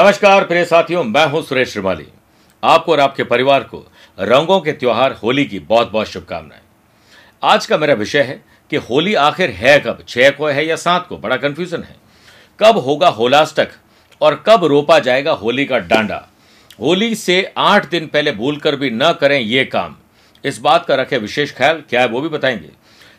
नमस्कार, 0.00 0.44
प्रिय 0.44 0.64
साथियों, 0.64 1.04
मैं 1.04 1.26
हूँ 1.26 1.42
सुरेश 1.42 1.72
श्रीमाली। 1.72 2.06
आपको 2.64 2.92
और 2.92 3.00
आपके 3.00 3.24
परिवार 3.24 3.62
को 3.62 3.92
रंगों 4.20 4.60
के 4.60 4.72
त्योहार, 4.72 5.12
होली 5.12 5.44
की 5.44 5.58
बहुत 5.58 5.90
बहुत 5.90 6.06
शुभकामनाएँ। 6.06 6.60
आज 7.42 7.66
का 7.66 7.78
मेरा 7.78 7.94
विषय 7.94 8.22
है 8.22 8.44
कि 8.70 8.76
होली 8.76 9.14
आखिर 9.14 9.50
है 9.50 9.80
कब? 9.80 10.04
छह 10.08 10.30
को 10.30 10.46
है 10.46 10.66
या 10.66 10.76
सात 10.76 11.06
को? 11.06 11.18
बड़ा 11.18 11.36
कंफ्यूजन 11.36 11.82
है। 11.82 11.96
कब 12.60 12.78
होगा 12.78 13.08
होलास्टक 13.08 13.68
और 14.20 14.44
कब 14.46 14.64
रोपा 14.64 14.98
जाएगा 14.98 15.32
होली 15.32 15.64
का 15.64 15.78
डांडा? 15.78 16.28
होली 16.80 17.14
से 17.14 17.52
आठ 17.56 17.90
दिन 17.90 18.06
पहले 18.06 18.32
भूल 18.32 18.56
कर 18.56 18.76
भी 18.76 18.90
न 18.90 19.12
करें 19.12 19.40
ये 19.40 19.64
काम। 19.64 19.96
इस 20.44 20.58
बात 20.58 20.86
का 20.86 20.94
रखे 20.94 21.18
विशेष 21.18 21.52
ख्याल, 21.52 21.82
क्या 21.90 22.00
है 22.00 22.08
वो 22.08 22.20
भी 22.20 22.28
बताएँगे। 22.28 22.70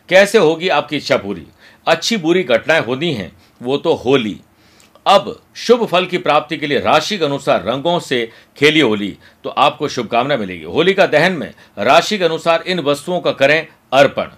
कैसे 0.08 0.38
होगी 0.38 0.68
आपकी 0.68 0.96
इच्छा 0.96 1.16
पूरी? 1.16 1.46
अच्छी 1.86 2.16
बुरी 2.16 2.42
घटनाएँ 2.42 2.80
होनी 2.80 3.12
हैं, 3.12 3.32
वो 3.62 3.76
तो 3.76 3.94
होली। 3.94 4.40
अब 5.06 5.40
शुभ 5.56 5.84
फल 5.86 6.06
की 6.06 6.18
प्राप्ति 6.18 6.56
के 6.56 6.66
लिए 6.66 6.80
राशि 6.80 7.16
के 7.18 7.24
अनुसार 7.24 7.64
रंगों 7.64 7.98
से 8.00 8.30
खेली 8.56 8.80
होली 8.80 9.16
तो 9.44 9.50
आपको 9.50 9.88
शुभकामना 9.88 10.36
मिलेगी। 10.36 10.64
होली 10.64 10.94
का 10.94 11.06
दहन 11.06 11.32
में 11.32 11.52
राशि 11.78 12.18
के 12.18 12.24
अनुसार 12.24 12.62
इन 12.62 12.80
वस्तुओं 12.80 13.20
का 13.20 13.32
करें 13.32 13.66
अर्पण। 13.92 14.28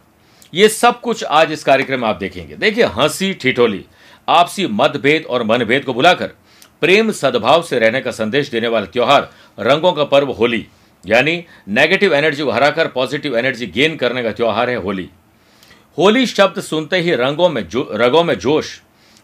ये 0.54 0.68
सब 0.68 1.00
कुछ 1.00 1.24
आज 1.24 1.52
इस 1.52 1.64
कार्यक्रम 1.64 2.00
में 2.00 2.09
आप 2.09 2.16
देखेंगे। 2.16 2.56
देखिए, 2.56 2.84
हँसी, 2.84 3.32
ठिठोली, 3.34 3.84
आपसी 4.28 4.66
मतभेद 4.66 5.24
और 5.24 5.42
मनभेद 5.42 5.84
को 5.84 5.95
बुलाकर 5.95 6.27
प्रेम 6.80 7.10
सद्भाव 7.10 7.62
से 7.62 7.78
रहने 7.78 8.01
का 8.01 8.10
संदेश 8.10 8.51
देने 8.51 8.68
वाला 8.68 8.87
त्योहार, 8.87 9.30
रंगों 9.59 9.92
का 9.92 10.04
पर्व 10.04 10.30
होली, 10.30 10.66
यानी 11.04 11.45
नेगेटिव 11.68 12.15
एनर्जी 12.15 12.45
को 12.45 12.51
हराकर 12.51 12.88
पॉजिटिव 12.88 13.37
एनर्जी 13.38 13.66
गेन 13.66 13.96
करने 13.96 14.23
का 14.23 14.32
त्योहार 14.32 14.71
है 14.71 14.76
होली। 14.76 15.09
होली 15.99 16.26
शब्द 16.26 16.60
सुनते 16.60 16.96
ही 16.96 17.15
रंगों 17.15 17.49
में 17.49 17.68
जो, 17.68 17.88
रंगों 17.93 18.24
में 18.24 18.38
जोश, 18.38 18.80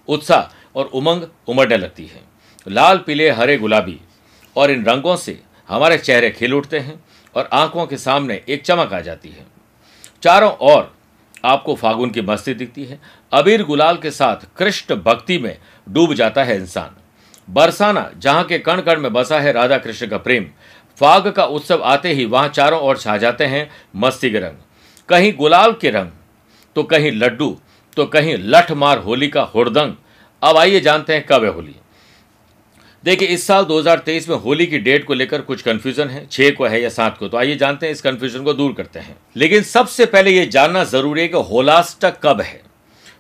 उत्साह 0.09 0.60
और 0.77 0.85
उमंग 0.85 1.23
उमड़ने 1.49 1.77
लगती 1.77 2.07
है। 2.07 2.23
लाल, 2.69 2.99
पीले, 2.99 3.31
हरे, 3.31 3.57
गुलाबी। 3.59 4.01
और 4.57 4.71
इन 4.71 4.85
रंगों 4.85 5.17
से 5.17 5.41
हमारे 5.69 5.99
चेहरे 5.99 6.31
खिल 6.31 6.55
उठते 6.55 6.79
हैं 6.79 7.01
और 7.35 7.49
आँखों 7.53 7.87
के 7.87 7.97
सामने 7.97 8.41
एक 8.49 8.63
चमक 8.63 8.93
आ 8.93 9.01
जाती 9.01 9.29
है। 9.29 9.47
चारों 10.23 10.53
ओर 10.61 10.93
आपको 11.45 11.75
फागुन 11.75 12.11
की 12.11 12.21
मस्ती 12.21 12.55
दिखती 12.55 12.85
है। 12.85 12.99
अबीर 13.33 13.63
गुलाल 13.65 13.97
के 13.97 14.11
साथ 14.11 14.47
कृष्ण 14.57 14.95
भक्ति 14.97 15.39
में 15.39 15.57
डूब 15.89 16.15
जाता 16.15 16.45
है 16.45 16.57
इंसान। 16.57 16.97
बरसाना, 17.49 18.11
जहाँ 18.19 18.45
के 18.45 18.59
कण 18.59 18.81
कण 18.81 19.01
में 19.01 19.13
बसा 19.13 19.39
है 19.41 19.53
राधा 19.53 19.79
कृष्ण 19.79 20.07
का 20.07 20.19
प्रेम, 20.19 20.47
फाग 20.99 21.29
का 21.29 21.45
उत्सव 21.45 21.83
आते 21.85 22.13
ही 22.13 22.25
वहाँ 22.25 22.49
चारों 22.49 22.81
ओर 22.81 22.99
छा 22.99 23.17
जाते 23.17 23.45
हैं 23.45 23.71
मस्ती 23.97 24.31
के 24.31 24.39
रंग। 24.39 24.57
कहीं 25.09 25.33
गुलाल 25.33 25.73
के 25.73 25.91
रंग 25.91 26.11
तो 26.77 26.83
कहीं 26.83 27.13
लड्डू 27.13 27.59
तो 27.97 28.07
कहीं 28.07 28.37
लठ 28.39 28.71
मार 28.73 28.99
होली 28.99 29.29
का 29.29 29.43
हुड़दंग 29.45 29.95
अब 30.43 30.57
आइए 30.57 30.81
जानते 30.81 31.15
हैं 31.15 31.27
कब 31.27 31.45
है 31.45 31.51
होली। 31.51 31.75
देखिए, 33.05 33.29
इस 33.29 33.47
साल 33.47 33.65
2023 33.65 34.29
में 34.29 34.37
होली 34.37 34.67
की 34.67 34.79
डेट 34.79 35.05
को 35.05 35.15
लेकर 35.15 35.41
कुछ 35.41 35.63
कंफ्यूजन 35.63 36.09
है, 36.09 36.27
छह 36.27 36.51
को 36.51 36.67
है 36.67 36.83
या 36.83 36.89
सात 36.89 37.19
को 37.19 37.29
तो 37.29 37.37
आइए 37.37 37.57
जानते 37.57 37.87
हैं 37.87 37.93
इस 37.93 38.01
कंफ्यूजन 38.01 38.45
को 38.45 38.53
दूर 38.53 38.73
करते 38.73 38.99
हैं। 38.99 39.17
लेकिन 39.37 39.63
सबसे 39.63 40.07
पहले 40.07 40.31
यह 40.31 40.45
जानना 40.47 40.85
ज़रूरी 40.85 41.21
है 41.21 41.29
कि 41.29 41.37
होलाष्टक 41.37 42.21
कब 42.23 42.41
है। 42.41 42.63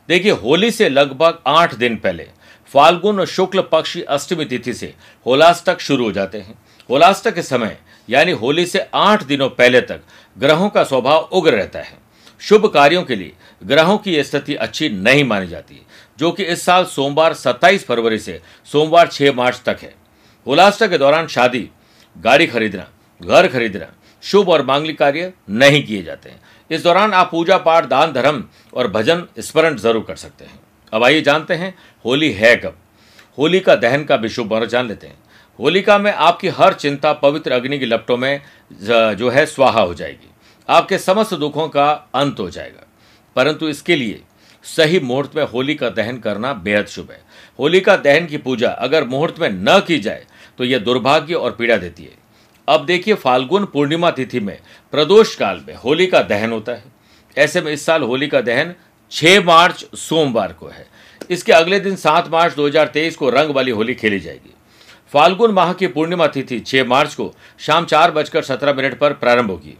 देखिए, 0.08 0.32
होली 0.32 0.70
से 0.70 0.88
लगभग 0.88 1.38
आठ 1.46 1.74
दिन 1.74 1.96
पहले, 1.96 2.28
फाल्गुन 2.74 3.20
और 3.20 3.26
शुक्ल 3.26 3.60
पक्षी 3.60 4.02
अष्टमी 4.02 4.44
तिथि 4.44 4.74
से 4.74 4.94
होलाष्टक 5.26 5.80
शुरू 5.80 6.04
हो 6.04 6.12
जाते 6.12 6.38
हैं। 6.38 6.58
होलाष्टक 6.90 7.34
के 7.34 7.42
समय, 7.42 7.78
यानी 8.10 8.32
होली 8.32 8.66
से 8.66 8.86
आठ 8.94 9.22
दिनों 9.22 9.48
पहले 9.48 9.80
तक, 9.80 10.00
ग्रहों 10.38 10.68
का 10.68 10.84
स्वभाव 10.84 11.28
उग्र 11.32 11.52
रहता 11.52 11.78
है। 11.78 12.09
शुभ 12.40 12.66
कार्यों 12.66 13.02
के 13.02 13.16
लिए, 13.16 13.32
ग्रहों 13.64 13.96
की 13.98 14.22
स्थिति 14.24 14.54
अच्छी 14.54 14.88
नहीं 14.88 15.24
मानी 15.24 15.46
जाती, 15.46 15.80
जो 16.18 16.30
कि 16.32 16.44
इस 16.44 16.62
साल 16.62 16.84
सोमवार 16.84 17.34
27 17.34 17.84
फरवरी 17.84 18.18
से 18.18 18.40
सोमवार 18.72 19.08
6 19.08 19.32
मार्च 19.32 19.60
तक 19.66 19.78
है। 19.82 19.94
होलाष्टक 20.46 20.90
के 20.90 20.98
दौरान 20.98 21.26
शादी, 21.26 21.68
गाड़ी 22.16 22.46
खरीदना, 22.46 22.86
घर 23.20 23.48
खरीदना, 23.48 23.86
शुभ 24.22 24.48
और 24.48 24.64
मांगलिक 24.64 24.98
कार्य 24.98 25.32
नहीं 25.50 25.82
किए 25.84 26.02
जाते 26.02 26.30
हैं। 26.30 26.40
इस 26.70 26.82
दौरान 26.82 27.12
आप 27.12 27.30
पूजा 27.30 27.58
पाठ, 27.58 27.84
दान, 27.84 28.12
धर्म 28.12 28.44
और 28.74 28.88
भजन 28.88 29.26
स्मरण 29.38 29.76
ज़रूर 29.76 30.04
कर 30.04 30.16
सकते 30.16 30.44
हैं। 30.44 30.58
अब 30.92 31.04
आइए 31.04 31.20
जानते 31.20 31.54
हैं, 31.54 31.74
होली 32.04 32.30
है 32.32 32.56
कब? 32.56 32.76
होली 33.38 33.60
का 33.60 33.74
दहन 33.76 34.04
का 34.04 34.16
भी 34.16 34.28
शुभ 34.28 34.64
जान 34.64 34.88
लेते 34.88 35.06
हैं। 35.06 35.18
होलिका 35.58 35.98
में 35.98 36.12
आपकी 36.12 36.48
हर 36.48 36.72
चिंता 36.72 37.12
पवित्र 37.12 37.52
अग्नि 37.52 37.78
की 37.78 37.86
लपटों 37.86 38.16
में 38.16 38.40
जो 38.82 39.30
है, 39.30 39.46
स्वाहा 39.46 39.80
हो 39.80 39.94
जाएगी। 39.94 40.28
आपके 40.70 40.98
समस्त 40.98 41.34
दुखों 41.34 41.68
का 41.68 41.90
अंत 42.14 42.40
हो 42.40 42.48
जाएगा। 42.50 42.86
परंतु 43.36 43.68
इसके 43.68 43.96
लिए 43.96 44.20
सही 44.64 45.00
मुहूर्त 45.00 45.36
में 45.36 45.44
होली 45.44 45.74
का 45.74 45.88
दहन 45.88 46.18
करना 46.18 46.52
बेहद 46.54 46.86
शुभ 46.86 47.10
है। 47.10 47.20
होली 47.58 47.80
का 47.80 47.96
दहन 47.96 48.26
की 48.26 48.38
पूजा 48.38 48.70
अगर 48.70 49.04
मुहूर्त 49.04 49.38
में 49.40 49.48
न 49.50 49.80
की 49.80 49.98
जाए 49.98 50.24
तो 50.58 50.64
यह 50.64 50.78
दुर्भाग्य 50.78 51.34
और 51.34 51.52
पीड़ा 51.52 51.76
देती 51.76 52.04
है। 52.04 52.18
अब 52.68 52.84
देखिए 52.86 53.14
फाल्गुन 53.14 53.64
पूर्णिमा 53.64 54.10
तिथि 54.10 54.40
में, 54.40 54.58
प्रदोष 54.92 55.34
काल 55.34 55.60
में 55.68 55.74
होली 55.74 56.06
का 56.06 56.22
दहन 56.22 56.52
होता 56.52 56.72
है। 56.72 56.84
ऐसे 57.36 57.60
में 57.60 57.72
इस 57.72 57.84
साल 57.86 58.02
होली 58.02 58.28
का 58.28 58.40
दहन 58.40 58.74
6 59.12 59.40
मार्च 59.44 59.84
सोमवार 59.96 60.52
को 60.52 60.68
है। 60.68 60.86
इसके 61.30 61.52
अगले 61.52 61.80
दिन 61.80 61.96
7 61.96 62.28
मार्च 62.28 62.54
2023 62.54 63.16
को 63.16 63.30
रंग 63.30 63.50
वाली 63.50 63.70
होली 63.70 63.94
खेली 63.94 64.20
जाएगी। 64.20 64.54
फाल्गुन 65.12 65.50
माह 65.50 65.72
की 65.72 65.86
पूर्णिमा 65.86 66.26
तिथि 66.26 66.60
6 66.60 66.84
मार्च 66.84 67.14
को 67.14 67.34
शाम 67.58 67.84
चार 67.84 68.10
बजकर 68.10 68.42
सत्रह 68.42 68.74
मिनट 68.74 68.98
पर 68.98 69.12
प्रारंभ 69.12 69.50
होगी। 69.50 69.76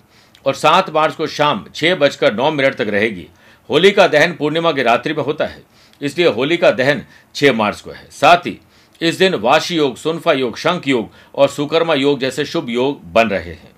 और 0.47 0.55
सात 0.55 0.91
मार्च 0.91 1.15
को 1.15 1.27
शाम 1.29 1.65
छह 1.75 1.95
बजकर 1.95 2.35
नौ 2.35 2.51
मिनट 2.51 2.75
तक 2.75 2.89
रहेगी। 2.89 3.27
होली 3.71 3.91
का 3.91 4.07
दहन 4.09 4.33
पूर्णिमा 4.33 4.73
की 4.73 4.83
रात्रि 4.83 5.15
में 5.15 5.23
होता 5.25 5.47
है, 5.47 5.63
इसलिए 6.01 6.29
होली 6.29 6.57
का 6.57 6.71
दहन 6.71 7.03
छह 7.35 7.53
मार्च 7.53 7.81
को 7.81 7.91
है। 7.91 8.07
साथ 8.11 8.47
ही, 8.47 8.59
इस 9.01 9.19
दिन 9.19 9.35
वाशी 9.37 9.77
योग, 9.77 9.97
सुनफा 9.97 10.33
योग, 10.33 10.57
शंख 10.59 10.89
योग 10.89 11.11
और 11.35 11.49
सुकर्मा 11.49 11.95
योग 11.95 12.21
जैसे 12.21 12.45
शुभ 12.45 12.71
योग 12.71 13.03
बन 13.13 13.29
रहे 13.29 13.53
हैं। 13.53 13.71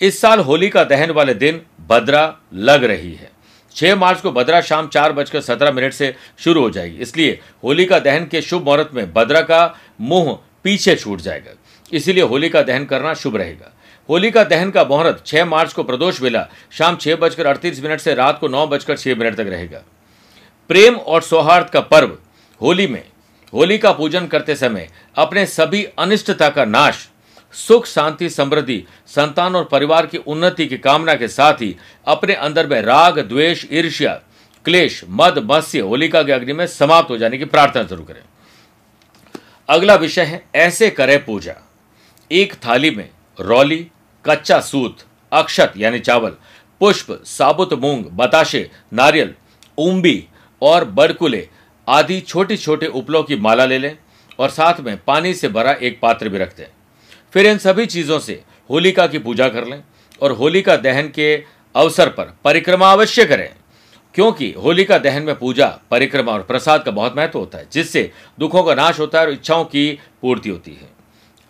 इस 0.00 0.20
साल 0.20 0.40
होली 0.40 0.68
का 0.68 0.84
दहन 0.84 1.10
वाले 1.10 1.34
दिन 1.34 1.60
भद्रा 1.88 2.34
लग 2.54 2.84
रही 2.84 3.12
है। 3.12 3.30
छह 3.74 3.94
मार्च 3.96 4.20
को 4.20 4.32
भद्रा 4.32 4.60
शाम 4.60 4.88
चार 4.88 5.12
बजकर 5.12 5.40
सत्रह 5.40 5.72
मिनट 5.72 5.92
से 5.92 6.14
शुरू 6.38 6.60
हो 6.60 6.70
जाएगी, 6.70 6.96
इसलिए 6.96 7.38
होली 7.64 7.84
का 7.84 7.98
दहन 7.98 8.26
के 8.26 8.42
शुभ 8.42 8.64
मुहूर्त 8.64 8.90
में 8.94 9.12
भद्रा 9.12 9.40
का 9.42 9.74
मुँह 10.00 10.38
पीछे 10.64 10.94
छूट 10.96 11.20
जाएगा। 11.20 11.54
इसीलिए 11.92 12.24
होली 12.24 12.48
का 12.48 12.62
दहन 12.62 12.84
करना 12.84 13.14
शुभ 13.14 13.36
रहेगा। 13.36 13.72
होली 14.08 14.30
का 14.30 14.42
दहन 14.44 14.70
का 14.70 14.84
मुहूर्त 14.84 15.22
6 15.26 15.44
मार्च 15.44 15.72
को 15.72 15.82
प्रदोष 15.82 16.20
वेला 16.20 16.46
शाम 16.70 16.96
छह 16.96 17.16
बजकर 17.16 17.46
अड़तीस 17.46 17.82
मिनट 17.82 18.00
से 18.00 18.14
रात 18.14 18.38
को 18.38 18.48
नौ 18.48 18.66
बजकर 18.66 18.96
छह 18.96 19.14
मिनट 19.14 19.34
तक 19.34 19.46
रहेगा। 19.46 19.82
प्रेम 20.70 20.96
और 20.96 21.22
सौहार्द 21.22 21.70
का 21.70 21.80
पर्व 21.82 22.16
होली 22.60 22.86
में। 22.86 23.02
होली 23.52 23.78
का 23.78 23.92
पूजन 23.92 24.26
करते 24.26 24.56
समय 24.56 24.88
अपने 25.16 25.46
सभी 25.46 25.82
अनिष्टता 25.98 26.48
का 26.48 26.64
नाश, 26.64 27.08
सुख, 27.54 27.86
शांति, 27.86 28.28
समृद्धि, 28.30 28.82
संतान 29.06 29.56
और 29.56 29.64
परिवार 29.64 30.06
की 30.06 30.18
उन्नति 30.18 30.66
की 30.66 30.78
कामना 30.78 31.14
के 31.14 31.28
साथ 31.28 31.54
ही 31.54 31.74
अपने 32.06 32.34
अंदर 32.34 32.66
में 32.66 32.80
राग, 32.82 33.18
द्वेष, 33.18 33.64
ईर्ष्या, 33.72 34.12
क्लेश, 34.66 35.02
मद, 35.10 35.38
मत्स्य 35.50 35.80
होलिका 35.80 36.22
के 36.22 36.32
अग्नि 36.32 36.52
में 36.52 36.66
समाप्त 36.66 37.10
हो 37.10 37.16
जाने 37.16 37.38
की 37.38 37.44
प्रार्थना 37.46 37.82
ज़रूर 37.82 38.04
करें। 38.04 38.22
अगला 39.68 39.94
विषय 39.94 40.22
है, 40.22 40.44
ऐसे 40.54 40.90
करें 40.90 41.24
पूजा। 41.24 41.54
एक 42.30 42.54
थाली 42.66 42.90
में 42.90 43.08
रौली 43.38 43.86
कच्चा 44.24 44.60
सूत, 44.60 44.96
अक्षत 45.32 45.72
यानी 45.76 45.98
चावल, 46.00 46.36
पुष्प, 46.80 47.12
साबुत 47.26 47.72
मूंग, 47.74 48.04
बताशे, 48.12 48.70
नारियल 48.92 49.34
उम्बी 49.78 50.26
और 50.62 50.84
बड़कुले 50.90 51.48
आदि 51.88 52.20
छोटे 52.20 52.56
छोटे 52.56 52.86
उपलों 52.88 53.22
की 53.22 53.36
माला 53.36 53.64
ले 53.64 53.78
लें 53.78 53.96
और 54.38 54.50
साथ 54.50 54.80
में 54.80 54.96
पानी 55.06 55.34
से 55.34 55.48
भरा 55.48 55.72
एक 55.72 55.98
पात्र 56.00 56.28
भी 56.28 56.38
रख 56.38 56.56
दें। 56.56 56.66
फिर 57.34 57.46
इन 57.46 57.58
सभी 57.58 57.86
चीज़ों 57.86 58.18
से 58.18 58.42
होलिका 58.70 59.06
की 59.06 59.18
पूजा 59.18 59.48
कर 59.48 59.66
लें 59.66 59.82
और 60.22 60.32
होलिका 60.32 60.76
दहन 60.76 61.08
के 61.08 61.34
अवसर 61.74 62.08
पर 62.08 62.34
परिक्रमा 62.44 62.92
अवश्य 62.92 63.24
करें, 63.24 63.48
क्योंकि 64.14 64.50
होलिका 64.54 64.98
दहन 64.98 65.22
में 65.22 65.34
पूजा, 65.34 65.66
परिक्रमा 65.90 66.32
और 66.32 66.42
प्रसाद 66.42 66.82
का 66.82 66.90
बहुत 66.90 67.16
महत्व 67.16 67.38
होता 67.38 67.58
है, 67.58 67.66
जिससे 67.72 68.10
दुखों 68.38 68.62
का 68.62 68.74
नाश 68.74 68.98
होता 69.00 69.20
है 69.20 69.26
और 69.26 69.32
इच्छाओं 69.32 69.64
की 69.64 69.90
पूर्ति 70.22 70.48
होती 70.48 70.72
है। 70.72 70.88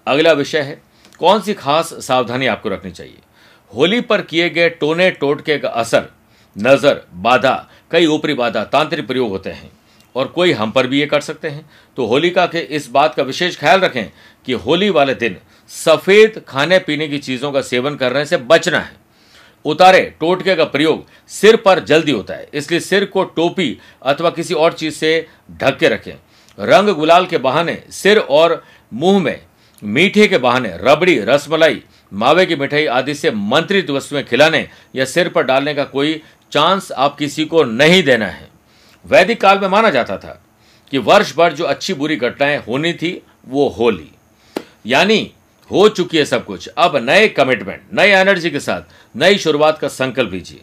अगला 0.07 0.33
विषय 0.33 0.61
है 0.61 0.83
कौन 1.19 1.41
सी 1.41 1.55
खास 1.55 1.95
सावधानी 2.07 2.47
आपको 2.47 2.69
रखनी 2.69 2.91
चाहिए? 2.91 3.19
होली 3.75 4.01
पर 4.01 4.23
किए 4.23 4.51
गए 4.51 4.69
टोने 4.71 5.11
टोटके 5.11 5.59
का 5.59 5.69
असर, 5.69 6.09
नज़र, 6.59 7.07
बाधा, 7.15 7.71
कई 7.91 8.07
ऊपरी 8.07 8.35
बाधा, 8.35 8.65
तांत्रिक 8.65 9.07
प्रयोग 9.07 9.31
होते 9.31 9.51
हैं। 9.51 9.71
और 10.17 10.27
कोई 10.27 10.53
हम 10.53 10.71
पर 10.71 10.87
भी 10.87 11.01
ये 11.01 11.07
कर 11.07 11.21
सकते 11.21 11.49
हैं। 11.49 11.71
तो 11.97 12.07
होलिका 12.07 12.47
के 12.47 12.59
इस 12.59 12.91
बात 12.91 13.15
का 13.15 13.23
विशेष 13.23 13.59
ख्याल 13.59 13.81
रखें 13.81 14.13
कि 14.47 14.53
होली 14.53 14.91
वाले 14.91 15.15
दिन 15.15 15.37
सफ़ेद 15.69 16.43
खाने 16.49 16.79
पीने 16.79 17.09
की 17.09 17.19
चीज़ों 17.19 17.53
का 17.53 17.61
सेवन 17.61 17.95
करने 17.95 18.25
से 18.25 18.37
बचना 18.37 18.79
है। 18.79 18.97
उतारे 19.65 20.15
टोटके 20.21 20.57
का 20.57 20.65
प्रयोग 20.65 21.05
सिर 21.29 21.57
पर 21.57 21.81
जल्दी 21.81 22.13
होता 22.13 22.35
है। 22.35 22.49
इसलिए 22.55 22.81
सिर 22.81 23.05
को 23.05 23.25
टोपी 23.25 23.79
अथवा 24.03 24.31
किसी 24.31 24.55
और 24.55 24.73
चीज़ 24.73 24.95
से 24.95 25.27
ढक 25.53 25.79
के 25.79 25.89
रखें। 25.89 26.15
रंग 26.59 26.89
गुलाल 26.89 27.27
के 27.27 27.39
बहाने 27.39 27.83
सिर 27.91 28.19
और 28.19 28.65
मुँह 28.93 29.23
में 29.23 29.43
मीठे 29.85 30.27
के 30.29 30.39
बहाने, 30.39 30.77
रबड़ी, 30.81 31.19
रसमलाई, 31.19 31.83
मावे 32.13 32.47
की 32.47 32.57
मिठाई 32.57 32.87
आदि 32.87 33.15
से 33.15 33.31
मंत्रित 33.31 33.91
वस्तुएँ 33.91 34.23
खिलाने 34.23 34.69
या 34.97 35.05
सिर 35.05 35.29
पर 35.29 35.43
डालने 35.43 35.75
का 35.75 35.85
कोई 35.85 36.21
चांस 36.53 36.93
आप 36.93 37.17
किसी 37.17 37.45
को 37.45 37.65
नहीं 37.65 38.03
देना 38.03 38.27
है। 38.27 38.49
वैदिक 39.07 39.41
काल 39.41 39.59
में 39.59 39.69
माना 39.69 39.91
जाता 39.91 40.17
था 40.17 40.41
कि 40.91 40.99
वर्ष 40.99 41.35
भर 41.37 41.53
जो 41.53 41.65
अच्छी 41.65 41.95
बुरी 41.95 42.17
घटनाएँ 42.17 42.59
होनी 42.59 42.93
थी, 42.93 43.23
वो 43.49 43.69
होली 43.69 44.11
यानी 44.87 45.33
हो 45.71 45.89
चुकी 45.89 46.19
है 46.19 46.25
सब 46.25 46.45
कुछ। 46.45 46.69
अब 46.69 46.97
नए 46.97 47.29
कमिटमेंट 47.29 47.83
नए 47.93 48.11
एनर्जी 48.11 48.51
के 48.51 48.61
साथ 48.61 49.17
नई 49.17 49.39
शुरुआत 49.39 49.79
का 49.79 49.89
संकल्प 49.89 50.33
लीजिए। 50.33 50.61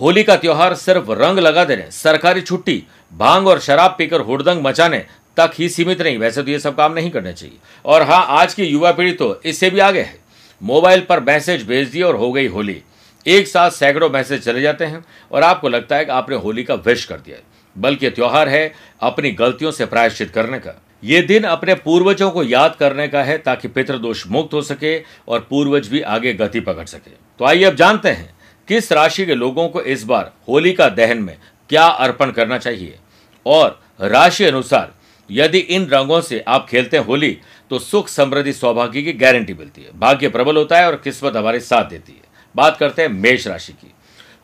होली 0.00 0.22
का 0.24 0.36
त्योहार 0.36 0.74
सिर्फ़ 0.74 1.10
रंग 1.10 1.38
लगा 1.38 1.64
देने, 1.64 1.90
सरकारी 1.90 2.40
छुट्टी, 2.40 2.82
भाँग 3.12 3.46
और 3.46 3.60
शराब 3.60 3.94
पीकर 3.98 4.20
हुड़दंग 4.20 4.62
मचाने 4.62 5.04
तक 5.36 5.52
ही 5.54 5.68
सीमित 5.68 6.02
नहीं। 6.02 6.18
वैसे 6.18 6.42
तो 6.42 6.50
ये 6.50 6.58
सब 6.58 6.76
काम 6.76 6.92
नहीं 6.92 7.10
करने 7.10 7.32
चाहिए। 7.32 7.56
और 7.84 8.02
हाँ 8.02 8.24
आज 8.30 8.54
की 8.54 8.64
युवा 8.64 8.92
पीढ़ी 8.92 9.12
तो 9.12 9.40
इससे 9.44 9.70
भी 9.70 9.78
आगे 9.80 10.00
है। 10.00 10.18
मोबाइल 10.60 11.00
पर 11.00 11.20
मैसेज 11.20 11.66
भेज 11.66 11.88
दिए 11.88 12.02
और 12.02 12.16
हो 12.16 12.32
गई 12.32 12.46
होली। 12.46 12.82
एक 13.26 13.48
साथ 13.48 13.70
सैकड़ों 13.70 14.10
मैसेज 14.10 14.44
चले 14.44 14.60
जाते 14.60 14.84
हैं 14.84 15.04
और 15.32 15.42
आपको 15.42 15.68
लगता 15.68 15.96
है 15.96 16.04
कि 16.04 16.10
आपने 16.12 16.36
होली 16.36 16.64
का 16.64 16.74
विश 16.76 17.04
कर 17.04 17.16
दिया 17.16 17.36
बल्कि 17.76 18.10
त्योहार 18.10 18.48
है 18.48 18.72
अपनी 19.02 19.30
गलतियों 19.32 19.70
से 19.70 19.86
प्रायश्चित 19.86 20.30
करने 20.30 20.58
का। 20.58 20.80
ये 21.04 21.20
दिन 21.22 21.44
अपने 21.44 21.74
पूर्वजों 21.74 22.30
को 22.30 22.42
याद 22.42 22.76
करने 22.76 23.06
का 23.08 23.22
है 23.22 23.36
ताकि 23.38 23.68
पितृदोष 23.68 24.26
मुक्त 24.26 24.54
हो 24.54 24.62
सके 24.62 24.98
और 25.28 25.46
पूर्वज 25.50 25.88
भी 25.88 26.00
आगे 26.00 26.32
गति 26.34 26.60
पकड़ 26.60 26.84
सके। 26.86 27.10
तो 27.40 27.44
आइए 27.44 27.64
अब 27.64 27.74
जानते 27.74 28.08
हैं 28.08 28.32
किस 28.68 28.92
राशि 28.92 29.26
के 29.26 29.34
लोगों 29.34 29.68
को 29.68 29.80
इस 29.82 30.04
बार 30.04 30.32
होली 30.48 30.72
का 30.72 30.88
दहन 30.90 31.18
में 31.18 31.36
क्या 31.70 31.86
अर्पण 31.86 32.30
करना 32.30 32.58
चाहिए। 32.58 32.98
और 33.46 33.80
राशि 34.02 34.44
अनुसार 34.44 34.92
यदि 35.30 35.58
इन 35.58 35.86
रंगों 35.86 36.20
से 36.20 36.44
आप 36.48 36.68
खेलते 36.68 36.96
हैं 36.96 37.04
होली 37.04 37.38
तो 37.70 37.78
सुख, 37.78 38.08
समृद्धि, 38.08 38.52
सौभाग्य 38.52 39.02
की 39.02 39.12
गारंटी 39.12 39.54
मिलती 39.54 39.82
है। 39.82 39.98
भाग्य 39.98 40.28
प्रबल 40.28 40.56
होता 40.56 40.78
है 40.78 40.86
और 40.86 40.96
किस्मत 40.96 41.36
हमारे 41.36 41.60
साथ 41.60 41.84
देती 41.84 42.12
है। 42.12 42.22
बात 42.54 42.76
करते 42.76 43.02
हैं 43.02 43.08
मेष 43.08 43.46
राशि 43.46 43.72
की। 43.72 43.92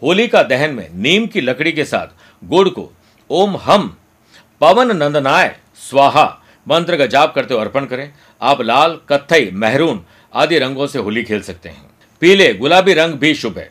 होली 0.02 0.26
का 0.28 0.42
दहन 0.42 0.74
में 0.74 0.88
नीम 0.92 1.26
की 1.26 1.40
लकड़ी 1.40 1.72
के 1.72 1.84
साथ 1.84 2.06
गुड़ 2.42 2.68
को 2.68 2.90
ओम 3.30 3.56
हम, 3.56 3.96
पवन 4.60 4.96
नंदनाय, 4.96 5.56
स्वाहा, 5.80 6.24
मंत्र 6.66 6.96
का 6.96 7.06
जाप 7.06 7.34
करते 7.34 7.54
हुए 7.54 7.62
अर्पण 7.62 7.84
करें। 7.84 8.12
आप 8.40 8.60
लाल, 8.62 8.98
कत्थई, 9.08 9.50
मेहरून 9.52 10.04
आदि 10.34 10.58
रंगों 10.58 10.86
से 10.86 10.98
होली 10.98 11.24
खेल 11.24 11.42
सकते 11.42 11.68
हैं। 11.68 11.90
पीले, 12.22 12.52
गुलाबी 12.54 12.94
रंग 12.94 13.14
भी 13.14 13.34
शुभ 13.34 13.58
है, 13.58 13.70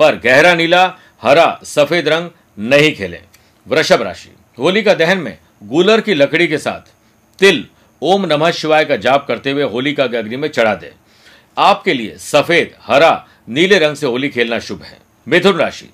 पर 0.00 0.16
गहरा 0.16 0.54
नीला, 0.54 0.84
हरा, 1.22 1.60
सफ़ेद 1.64 2.08
रंग 2.08 2.30
नहीं 2.58 2.94
खेलें। 2.96 3.22
वृषभ 3.66 4.02
राशि। 4.02 4.34
होली 4.58 4.82
का 4.82 4.94
दहन 4.94 5.18
में 5.18 5.38
गूलर 5.62 6.00
की 6.00 6.14
लकड़ी 6.14 6.46
के 6.48 6.58
साथ 6.58 6.92
तिल 7.38 7.66
ओम 8.02 8.26
नमः 8.26 8.50
शिवाय 8.50 8.84
का 8.84 8.96
जाप 8.96 9.26
करते 9.28 9.50
हुए 9.50 9.62
होली 9.62 9.92
का 9.92 10.04
अग्नि 10.04 10.36
में 10.36 10.48
चढ़ा 10.48 10.74
दें। 10.74 10.90
आपके 11.56 11.94
लिए 11.94 12.16
सफ़ेद, 12.18 12.74
हरा, 12.82 13.26
नीले 13.48 13.78
रंग 13.78 13.96
से 13.96 14.06
होली 14.06 14.28
खेलना 14.28 14.58
शुभ 14.58 14.82
है। 14.82 14.98
मिथुन 15.26 15.56
राशि, 15.56 15.88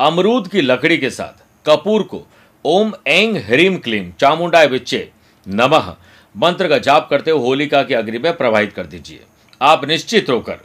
अमरूद 0.00 0.48
की 0.48 0.60
लकड़ी 0.60 0.98
के 0.98 1.10
साथ 1.10 1.42
कपूर 1.66 2.02
को 2.02 2.26
ओम 2.64 2.92
एंग 3.06 3.36
ह्रीम 3.36 3.76
क्लीम, 3.76 4.12
चामुंडाय 4.20 4.66
विच्चे, 4.66 5.08
नमः 5.46 5.94
मंत्र 6.34 6.68
का 6.68 6.78
जाप 6.78 7.08
करते 7.10 7.30
हुए 7.30 7.40
होलिका 7.40 7.82
के 7.82 7.94
अग्नि 7.94 8.18
में 8.18 8.36
प्रवाहित 8.36 8.72
कर 8.72 8.86
दीजिए। 8.86 9.20
आप 9.60 9.84
निश्चित 9.84 10.30
होकर 10.30 10.58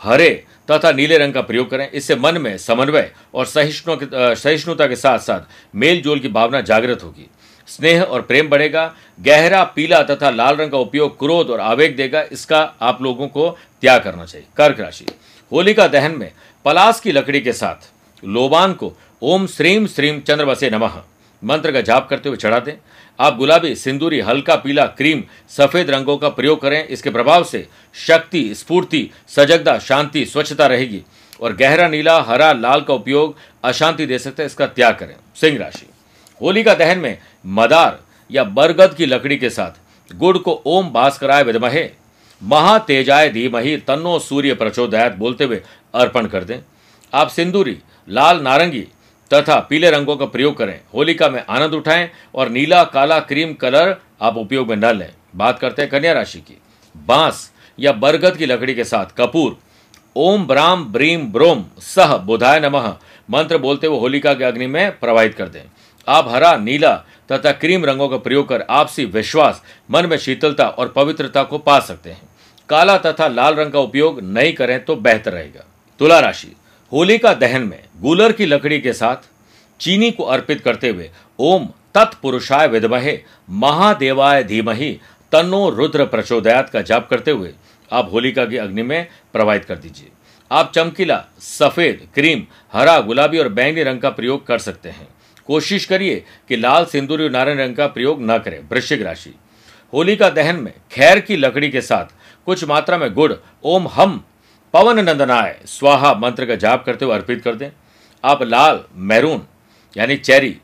हरे 0.00 0.44
तथा 0.70 0.90
नीले 0.92 1.18
रंग 1.18 1.34
का 1.34 1.40
प्रयोग 1.42 1.70
करें। 1.70 1.90
इससे 1.90 2.16
मन 2.16 2.38
में 2.38 2.56
समन्वय 2.58 3.10
और 3.34 3.46
सहिष्णु 3.46 3.96
सहिष्णुता 4.36 4.86
के 4.86 4.96
साथ 4.96 5.18
साथ 5.18 5.76
मेल 5.76 6.00
जोल 6.02 6.20
की 6.20 6.28
भावना 6.28 6.60
जागृत 6.60 7.02
होगी। 7.02 7.26
स्नेह 7.66 8.02
और 8.02 8.22
प्रेम 8.22 8.48
बढ़ेगा, 8.48 8.94
गहरा, 9.20 9.64
पीला 9.64 10.02
तथा 10.02 10.30
लाल 10.30 10.56
रंग 10.56 10.70
का 10.70 10.78
उपयोग 10.78 11.18
क्रोध 11.18 11.50
और 11.50 11.60
आवेग 11.60 11.96
देगा, 11.96 12.24
इसका 12.32 12.74
आप 12.80 13.02
लोगों 13.02 13.28
को 13.28 13.50
त्याग 13.82 14.02
करना 14.02 14.24
चाहिए। 14.24 14.46
कर्क 14.56 14.80
राशि। 14.80 15.06
होलिका 15.52 15.86
दहन 15.88 16.16
में 16.18 16.32
पलास 16.64 17.00
की 17.00 17.12
लकड़ी 17.12 17.40
के 17.40 17.52
साथ 17.52 17.90
लोबान 18.24 18.72
को 18.72 18.92
ओम 19.22 19.46
श्रीम 19.46 19.86
श्रीम 19.86 20.20
चंद्र 20.20 20.44
बसे 20.44 20.70
नमः 20.70 21.02
मंत्र 21.44 21.72
का 21.72 21.80
जाप 21.80 22.08
करते 22.08 22.28
हुए 22.28 22.38
चढ़ा 22.38 22.58
दें। 22.58 22.72
आप 23.20 23.36
गुलाबी, 23.36 23.74
सिंदूरी, 23.74 24.20
हल्का, 24.20 24.54
पीला, 24.56 24.86
क्रीम, 24.86 25.22
सफ़ेद 25.48 25.90
रंगों 25.90 26.16
का 26.16 26.28
प्रयोग 26.28 26.60
करें। 26.62 26.86
इसके 26.86 27.10
प्रभाव 27.10 27.44
से 27.44 27.68
शक्ति, 27.94 28.54
स्फूर्ति, 28.54 29.10
सजगता, 29.28 29.78
शांति, 29.78 30.24
स्वच्छता 30.26 30.66
रहेगी 30.66 31.02
और 31.40 31.56
गहरा, 31.56 31.88
नीला, 31.88 32.20
हरा, 32.22 32.52
लाल 32.52 32.80
का 32.80 32.94
उपयोग 32.94 33.36
अशांति 33.64 34.06
दे 34.06 34.18
सकता 34.18 34.42
है। 34.42 34.46
इसका 34.46 34.66
त्याग 34.66 34.94
करें। 34.94 35.16
सिंह 35.34 35.58
राशि। 35.58 35.86
होली 36.44 36.62
का 36.62 36.74
दहन 36.74 36.98
में 36.98 37.18
मदार 37.46 38.00
या 38.30 38.44
बरगद 38.44 38.94
की 38.94 39.06
लकड़ी 39.06 39.36
के 39.36 39.50
साथ 39.50 39.70
गुड़ 40.14 40.38
को 40.38 40.62
ओम 40.66 40.90
भास्कराय 40.90 41.42
विदमहे, 41.42 41.90
महातेजाय 42.42 43.28
धीमही, 43.28 43.76
तन्नो 43.76 44.18
सूर्य 44.18 44.54
प्रचोदयात 44.54 45.14
बोलते 45.14 45.44
हुए 45.44 45.62
अर्पण 45.94 46.26
कर 46.26 46.44
दें। 46.44 46.58
आप 47.14 47.28
सिंदूरी, 47.28 47.78
लाल 48.08 48.40
नारंगी 48.40 48.80
तथा 49.32 49.66
पीले 49.70 49.90
रंगों 49.90 50.16
का 50.16 50.26
प्रयोग 50.26 50.56
करें। 50.56 50.80
होलिका 50.94 51.28
में 51.28 51.44
आनंद 51.48 51.74
उठाएँ 51.74 52.10
और 52.34 52.48
नीला, 52.48 52.84
काला, 52.84 53.20
क्रीम 53.20 53.54
कलर 53.54 53.96
आप 54.22 54.36
उपयोग 54.36 54.68
में 54.68 54.76
न 54.76 54.84
लें। 54.84 55.12
बात 55.36 55.58
करते 55.58 55.82
हैं 55.82 55.90
कन्या 55.90 56.12
राशि 56.12 56.38
की। 56.38 56.58
बाँस 56.96 57.52
या 57.80 57.92
बरगद 57.92 58.36
की 58.36 58.46
लकड़ी 58.46 58.74
के 58.74 58.84
साथ 58.84 59.06
कपूर, 59.06 59.58
ओम 60.16 60.46
ब्राम, 60.46 60.84
ब्रीम, 60.84 61.20
ब्रोम, 61.20 61.64
सह, 61.78 62.16
बुधाय 62.16 62.60
नमः, 62.60 62.96
मंत्र 63.30 63.58
बोलते 63.58 63.86
हुए 63.86 63.98
होलिका 63.98 64.34
के 64.34 64.44
अग्नि 64.44 64.66
में 64.66 64.98
प्रवाहित 64.98 65.34
कर 65.34 65.48
दें। 65.48 65.62
आप 66.08 66.28
हरा, 66.28 66.56
नीला 66.56 66.94
तथा 67.32 67.52
क्रीम 67.52 67.84
रंगों 67.84 68.08
का 68.08 68.16
प्रयोग 68.16 68.48
कर 68.48 68.64
आपसी 68.70 69.04
विश्वास, 69.04 69.62
मन 69.90 70.06
में 70.06 70.16
शीतलता 70.18 70.68
और 70.68 70.88
पवित्रता 70.88 71.42
को 71.42 71.58
पा 71.58 71.78
सकते 71.80 72.10
हैं। 72.10 72.28
काला 72.68 72.96
तथा 72.98 73.28
लाल 73.28 73.54
रंग 73.54 73.72
का 73.72 73.78
उपयोग 73.78 74.20
नहीं 74.22 74.52
करें 74.54 74.84
तो 74.84 74.96
बेहतर 74.96 75.32
रहेगा। 75.32 75.64
तुला 76.00 76.18
राशि, 76.20 76.54
होली 76.92 77.18
का 77.18 77.32
दहन 77.34 77.62
में 77.62 77.82
गूलर 78.00 78.32
की 78.32 78.46
लकड़ी 78.46 78.80
के 78.80 78.92
साथ 78.92 79.28
चीनी 79.80 80.10
को 80.10 80.24
अर्पित 80.24 80.60
करते 80.60 80.88
हुए 80.88 81.10
ओम 81.38 81.68
तत्पुरुषाय 81.94 82.68
विदमहे, 82.68 83.18
महादेवाय 83.50 84.42
धीमहि, 84.44 84.90
तन्नो 85.32 85.68
रुद्र 85.70 86.04
प्रचोदयात 86.04 86.68
का 86.70 86.80
जाप 86.82 87.08
करते 87.08 87.30
हुए 87.30 87.52
आप 87.90 88.12
होलिका 88.12 88.44
की 88.44 88.56
अग्नि 88.56 88.82
में 88.82 89.06
प्रवाहित 89.32 89.64
कर 89.64 89.76
दीजिए। 89.76 90.08
आप 90.50 90.72
चमकीला, 90.74 91.24
सफ़ेद, 91.40 92.08
क्रीम, 92.14 92.44
हरा, 92.72 92.98
गुलाबी 93.00 93.38
और 93.38 93.48
बैंगनी 93.48 93.82
रंग 93.82 94.00
का 94.00 94.10
प्रयोग 94.10 94.46
कर 94.46 94.58
सकते 94.58 94.88
हैं। 94.88 95.08
कोशिश 95.46 95.84
करिए 95.84 96.24
कि 96.48 96.56
लाल 96.56 96.84
सिंदूरी 96.84 97.28
नारायण 97.28 97.58
रंग 97.58 97.76
का 97.76 97.86
प्रयोग 97.86 98.22
न 98.22 98.38
करें, 98.38 98.58
वृश्चिक 98.72 99.02
राशि। 99.02 99.34
होली 99.92 100.16
का 100.16 100.28
दहन 100.30 100.56
में 100.56 100.72
खैर 100.92 101.20
की 101.20 101.36
लकड़ी 101.36 101.70
के 101.70 101.80
साथ 101.80 102.14
कुछ 102.46 102.64
मात्रा 102.64 102.98
में 102.98 103.12
गुड़, 103.14 103.32
ओम 103.64 103.88
हम, 103.88 104.24
पवन 104.74 105.04
नंदनाय, 105.04 105.58
स्वाहा 105.66 106.14
मंत्र 106.14 106.46
का 106.46 106.54
जाप 106.54 106.84
करते 106.84 107.04
हुए 107.04 107.14
अर्पित 107.14 107.42
कर 107.42 107.54
दें। 107.54 107.70
आप 108.24 108.42
लाल, 108.42 108.84
मैरून, 108.94 109.42
यानी 109.96 110.16
चेरी 110.16 110.56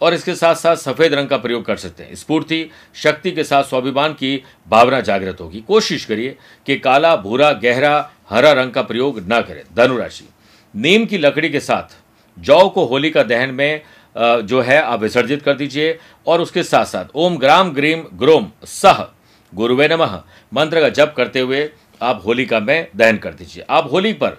और 0.00 0.14
इसके 0.14 0.34
साथ 0.34 0.54
साथ 0.54 0.76
सफ़ेद 0.76 1.14
रंग 1.14 1.28
का 1.28 1.36
प्रयोग 1.36 1.64
कर 1.64 1.76
सकते 1.76 2.02
हैं। 2.02 2.14
स्फूर्ति, 2.14 2.70
शक्ति 2.94 3.30
के 3.30 3.44
साथ 3.44 3.64
स्वाभिमान 3.64 4.12
की 4.12 4.42
भावना 4.68 5.00
जागृत 5.00 5.40
होगी। 5.40 5.60
कोशिश 5.60 6.04
करिए 6.04 6.36
कि 6.66 6.78
काला, 6.78 7.14
भूरा, 7.16 7.52
गहरा, 7.52 8.10
हरा 8.30 8.52
रंग 8.52 8.72
का 8.72 8.82
प्रयोग 8.82 9.18
न 9.28 9.40
करें। 9.40 9.62
धनुराशि 9.76 10.28
नीम 10.74 11.06
की 11.06 11.18
लकड़ी 11.18 11.50
के 11.50 11.60
साथ 11.60 11.96
जौ 12.38 12.68
को 12.68 12.84
होली 12.84 13.10
का 13.10 13.22
दहन 13.22 13.50
में 13.50 13.80
जो 14.18 14.60
है, 14.60 14.80
आप 14.82 15.00
विसर्जित 15.00 15.42
कर 15.42 15.54
दीजिए 15.54 15.98
और 16.26 16.40
उसके 16.40 16.62
साथ 16.62 16.84
साथ 16.84 17.04
ओम 17.14 17.36
ग्राम 17.36 17.72
ग्रीम 17.72 18.02
ग्रोम 18.14 18.46
सह, 18.64 19.06
गुरुवे 19.52 19.88
नमः, 19.88 20.20
मंत्र 20.54 20.80
का 20.80 20.88
जप 20.88 21.14
करते 21.16 21.40
हुए 21.40 21.68
आप 22.02 22.22
होलिका 22.26 22.60
में 22.60 22.88
दहन 22.96 23.16
कर 23.16 23.34
दीजिए। 23.34 23.64
आप 23.70 23.88
होली 23.92 24.12
पर 24.12 24.36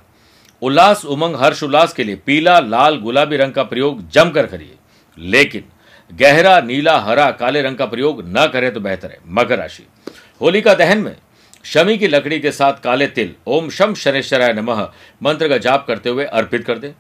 उल्लास, 0.62 1.05
उमंग, 1.05 1.36
हर्ष, 1.36 1.63
उल्लास 1.63 1.93
के 1.93 2.03
लिए 2.03 2.15
पीला, 2.15 2.59
लाल, 2.59 2.98
गुलाबी 2.98 3.38
रंग 3.38 3.53
का 3.53 3.63
प्रयोग 3.63 4.09
जमकर 4.09 4.45
करिए। 4.45 4.75
लेकिन 5.17 5.63
गहरा, 6.12 6.59
नीला, 6.62 6.98
हरा, 6.98 7.29
काले 7.31 7.62
रंग 7.62 7.77
का 7.77 7.86
प्रयोग 7.86 8.21
न 8.27 8.48
करें 8.53 8.74
तो 8.74 8.79
बेहतर 8.79 9.12
है, 9.12 9.19
मकर 9.27 9.57
राशि। 9.57 9.88
होलिका 10.41 10.74
दहन 10.74 10.98
में 10.98 11.15
शमी 11.63 11.98
की 11.98 12.07
लकड़ी 12.07 12.39
के 12.39 12.51
साथ 12.51 12.74
काले 12.74 13.07
तिल, 13.07 13.33
ओम 13.48 13.69
शम 13.69 13.93
शनेश्वराय 13.93 14.53
नमः, 14.53 14.89
मंत्र 15.24 15.50
का 15.50 15.57
जाप 15.57 15.86
करते 15.88 16.09
हुए 16.09 16.25
अर्पित 16.25 16.65
कर 16.65 16.77
दें। 16.77 16.91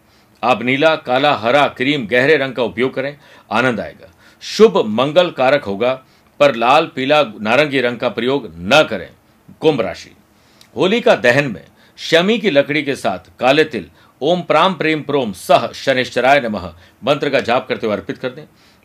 आप 0.43 0.63
नीला, 0.63 0.95
काला, 0.95 1.35
हरा, 1.35 1.67
क्रीम, 1.67 2.07
गहरे 2.07 2.37
रंग 2.37 2.53
का 2.53 2.63
उपयोग 2.63 2.93
करें, 2.93 3.17
आनंद 3.51 3.79
आएगा। 3.79 4.11
शुभ, 4.41 4.77
मंगल 4.77 5.31
कारक 5.31 5.63
होगा, 5.63 6.03
पर 6.39 6.55
लाल, 6.55 6.91
पीला, 6.95 7.23
नारंगी 7.23 7.81
रंग 7.81 7.97
का 7.97 8.09
प्रयोग 8.09 8.51
न 8.55 8.87
करें। 8.89 9.09
कुंभ 9.59 9.81
राशि। 9.81 10.15
होली 10.75 11.01
का 11.01 11.15
दहन 11.15 11.47
में 11.47 11.65
शमी 11.97 12.39
की 12.39 12.49
लकड़ी 12.49 12.83
के 12.83 12.95
साथ 12.95 13.39
काले 13.39 13.63
तिल, 13.63 13.89
ओम 14.21 14.41
प्राम 14.41 14.73
प्रेम 14.73 15.01
प्रोम 15.01 15.31
सह 15.31 15.71
शनिश्चराय 15.71 16.39
नमः 16.39 16.73
मंत्र 17.03 17.29
का 17.29 17.39
जाप 17.39 17.67
करते 17.67 17.87
हुए 17.87 17.95
अर्पित 17.95 18.17
कर 18.17 18.29
दें। 18.29 18.43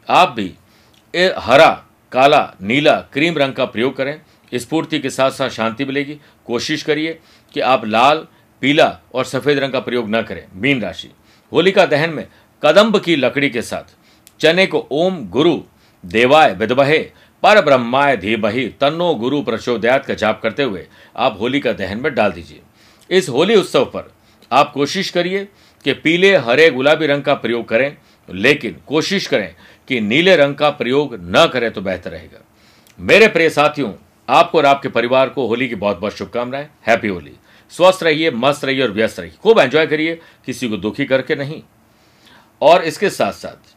आप 0.08 0.30
भी 0.30 0.54
ए, 1.14 1.34
हरा, 1.38 1.84
काला, 2.12 2.54
नीला, 2.62 3.00
क्रीम 3.00 3.38
रंग 3.38 3.52
का 3.52 3.64
प्रयोग 3.64 3.96
करें। 3.96 4.20
स्फूर्ति 4.54 4.98
के 4.98 5.10
साथ 5.10 5.30
साथ 5.30 5.48
शांति 5.48 5.84
मिलेगी। 5.84 6.20
कोशिश 6.46 6.82
करिए 6.82 7.20
कि 7.52 7.60
आप 7.60 7.86
लाल 7.86 8.26
पीला 8.64 8.86
और 9.14 9.24
सफ़ेद 9.24 9.58
रंग 9.58 9.72
का 9.72 9.80
प्रयोग 9.80 10.06
न 10.08 10.20
करें, 10.22 10.44
मीन 10.54 10.80
राशि। 10.82 11.08
होलिका 11.52 11.84
दहन 11.86 12.10
में 12.10 12.26
कदम्ब 12.62 12.98
की 12.98 13.16
लकड़ी 13.16 13.50
के 13.50 13.62
साथ, 13.62 13.94
चने 14.40 14.66
को 14.66 14.78
ओम 14.90 15.18
गुरु, 15.28 15.60
देवाय 16.04 16.54
विदबहे 16.54 16.98
पर 17.42 17.60
ब्रह्माय 17.60 18.16
धीमहि, 18.16 18.64
तन्नो 18.80 19.14
गुरु 19.14 19.42
प्रचोदयात 19.42 20.06
का 20.06 20.14
जाप 20.14 20.40
करते 20.42 20.62
हुए 20.62 20.86
आप 21.16 21.36
होली 21.40 21.60
का 21.60 21.72
दहन 21.72 22.00
में 22.00 22.14
डाल 22.14 22.32
दीजिए। 22.32 22.60
इस 23.10 23.28
होली 23.28 23.56
उत्सव 23.56 23.84
पर 23.84 24.10
आप 24.52 24.72
कोशिश 24.72 25.10
करिए 25.10 25.44
कि 25.84 25.92
पीले, 25.94 26.36
हरे, 26.36 26.70
गुलाबी 26.70 27.06
रंग 27.06 27.22
का 27.22 27.34
प्रयोग 27.34 27.68
करें, 27.68 27.96
लेकिन 28.28 28.80
कोशिश 28.86 29.26
करें 29.26 29.54
कि 29.88 30.00
नीले 30.00 30.36
रंग 30.36 30.54
का 30.54 30.70
प्रयोग 30.70 31.16
न 31.20 31.48
करें 31.52 31.70
तो 31.70 31.80
बेहतर 31.80 32.10
रहेगा। 32.10 32.44
मेरे 32.98 33.28
प्रिय 33.28 33.50
साथियों, 33.50 33.92
आपको 34.28 34.58
और 34.58 34.66
आपके 34.66 34.88
परिवार 34.88 35.28
को 35.28 35.46
होली 35.46 35.68
की 35.68 35.74
बहुत 35.76 36.00
बहुत 36.00 36.16
शुभकामनाएँ। 36.16 36.68
हैप्पी 36.86 37.08
होली। 37.08 37.32
स्वस्थ 37.70 38.02
रहिए, 38.02 38.30
मस्त 38.30 38.64
रहिए 38.64 38.82
और 38.82 38.90
व्यस्त 38.90 39.20
रहिए। 39.20 39.32
खूब 39.42 39.58
एंजॉय 39.58 39.86
करिए, 39.86 40.20
किसी 40.46 40.68
को 40.68 40.76
दुखी 40.76 41.04
करके 41.04 41.34
नहीं। 41.34 41.62
और 42.62 42.82
इसके 42.82 43.10
साथ 43.10 43.32
साथ 43.32 43.76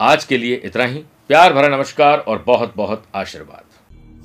आज 0.00 0.24
के 0.24 0.38
लिए 0.38 0.54
इतना 0.54 0.84
ही। 0.84 1.04
प्यार 1.28 1.52
भरा 1.52 1.76
नमस्कार 1.76 2.18
और 2.18 2.44
बहुत 2.46 2.72
बहुत 2.76 3.04
आशीर्वाद। 3.14 3.64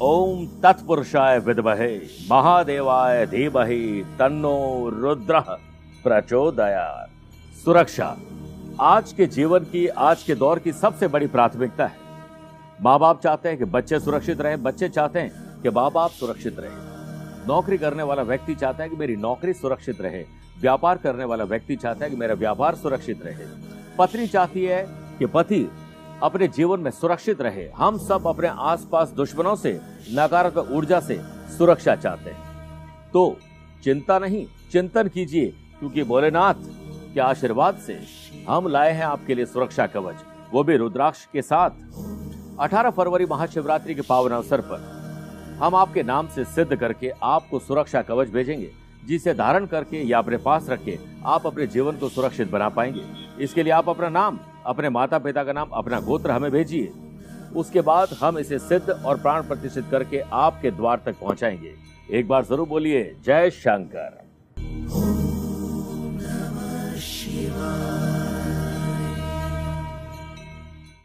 ओम 0.02 0.48
तत्पुरुषाय 0.48 1.40
विद्महे, 1.40 1.98
महादेवाय 2.32 3.26
धीमहि, 3.26 4.06
तन्नो 4.20 4.90
रुद्र 4.90 5.40
प्रचोदया 6.04 7.10
सुरक्षा, 7.66 8.18
आज 8.82 9.14
के 9.14 9.26
जीवन 9.26 9.60
की, 9.60 9.88
आज 9.88 10.24
के 10.24 10.36
दौर 10.36 10.60
की 10.60 10.72
सबसे 10.72 11.08
बड़ी 11.08 11.28
प्राथमिकता 11.28 11.86
है। 11.86 11.96
माँ 12.82 13.00
बाप 13.00 13.22
चाहते 13.22 13.50
हैं 13.50 13.58
कि 13.58 13.66
बच्चे 13.66 14.00
सुरक्षित 14.00 14.42
रहें, 14.42 14.64
बच्चे 14.64 14.90
चाहते 14.90 15.20
हैं 15.20 15.62
कि 15.62 15.70
माँ 15.70 15.92
बाप 15.92 16.12
सुरक्षित 16.12 16.60
रहे। 16.60 16.91
नौकरी 17.48 17.78
करने 17.78 18.04
वाला 18.04 18.22
व्यक्ति 18.22 18.56
चाहता 18.56 18.84
है 18.84 18.90
कि 18.90 18.96
मेरी 18.96 19.16
नौकरी 19.16 19.54
सुरक्षित 19.54 20.02
रहे। 20.02 20.26
व्यापार 20.62 20.98
करने 20.98 21.24
वाला 21.24 21.44
व्यक्ति 21.44 21.76
चाहता 21.76 22.06
है 22.06 22.12
कि 22.12 22.18
मेरा 22.18 22.34
व्यापार 22.34 22.76
सुरक्षित 22.76 23.26
रहे। 23.26 23.46
पत्नी 23.98 24.28
चाहती 24.28 24.66
है 24.66 24.88
कि 25.20 25.26
पति 25.26 25.72
अपने 26.24 26.48
जीवन 26.48 26.80
में 26.80 26.92
सुरक्षित 26.92 27.42
रहे। 27.42 27.70
हम 27.70 27.98
सब 27.98 28.28
अपने 28.28 28.48
आसपास 28.48 29.10
दुश्मनों 29.10 29.56
से, 29.56 29.82
नकारात्मक 30.14 30.72
ऊर्जा 30.72 31.00
से 31.00 31.22
सुरक्षा 31.58 31.96
चाहते 31.96 32.30
हैं। 32.30 32.42
तो 33.14 33.38
चिंता 33.84 34.20
नहीं, 34.20 34.48
चिंतन 34.72 35.08
कीजिए, 35.08 35.46
क्योंकि 35.80 36.04
भोलेनाथ 36.04 36.54
के 37.14 37.20
आशीर्वाद 37.20 37.78
से 37.78 38.00
हम 38.50 38.68
लाए 38.68 38.92
हैं 38.92 39.06
आपके 39.06 39.36
लिए 39.36 39.46
सुरक्षा 39.46 39.88
कवच। 39.88 40.16
वो 40.52 40.64
भी 40.64 40.78
रुद्राक्ष 40.78 41.26
के 41.26 41.42
साथ। 41.42 41.70
18 42.60 42.90
फरवरी 42.90 43.26
महाशिवरात्रि 43.26 43.96
के 43.96 44.02
पावन 44.02 44.32
अवसर 44.32 44.62
पर। 44.62 45.01
हम 45.62 45.76
आपके 45.76 46.04
नाम 46.04 46.28
से 46.28 46.44
सिद्ध 46.46 46.76
करके 46.76 47.12
आपको 47.24 47.60
सुरक्षा 47.60 48.02
कवच 48.02 48.30
भेजेंगे, 48.30 48.70
जिसे 49.06 49.34
धारण 49.34 49.66
करके 49.66 50.02
या 50.02 50.18
अपने 50.18 50.38
पास 50.38 50.70
रख 50.70 50.84
के 50.86 50.98
आप 51.26 51.46
अपने 51.48 51.68
जीवन 51.68 51.98
को 51.98 52.10
सुरक्षित 52.10 52.50
बना 52.52 52.70
पाएँगे। 52.70 53.04
इसके 53.44 53.64
लिए 53.64 53.74
आप 53.74 53.90
अपना 53.90 54.10
नाम, 54.10 54.40
अपने 54.66 54.90
माता 54.90 55.20
पिता 55.20 55.44
का 55.44 55.54
नाम, 55.54 55.70
अपना 55.74 56.00
गोत्र 56.00 56.32
हमें 56.32 56.52
भेजिए। 56.52 56.92
उसके 57.56 57.82
बाद 57.82 58.18
हम 58.22 58.38
इसे 58.40 58.60
सिद्ध 58.60 58.90
और 58.90 59.22
प्राण 59.22 59.48
प्रतिष्ठित 59.48 59.86
करके 59.92 60.20
आपके 60.34 60.72
द्वार 60.72 61.02
तक 61.06 61.20
पहुंचाएँगे। 61.20 61.74
एक 62.10 62.28
बार 62.28 62.46
ज़रूर 62.46 62.68
बोलिए, 62.68 63.16
जय 63.26 63.50
शंकर। 63.52 64.20
Shiva. 67.02 68.01